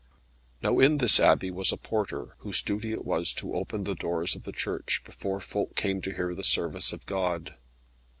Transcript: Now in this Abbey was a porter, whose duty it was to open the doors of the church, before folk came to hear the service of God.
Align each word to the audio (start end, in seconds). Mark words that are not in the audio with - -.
Now 0.63 0.79
in 0.79 0.97
this 0.97 1.19
Abbey 1.19 1.51
was 1.51 1.71
a 1.71 1.77
porter, 1.77 2.33
whose 2.39 2.63
duty 2.63 2.91
it 2.91 3.05
was 3.05 3.33
to 3.35 3.53
open 3.53 3.83
the 3.83 3.93
doors 3.93 4.33
of 4.33 4.45
the 4.45 4.51
church, 4.51 5.03
before 5.05 5.39
folk 5.39 5.75
came 5.75 6.01
to 6.01 6.15
hear 6.15 6.33
the 6.33 6.43
service 6.43 6.91
of 6.91 7.05
God. 7.05 7.53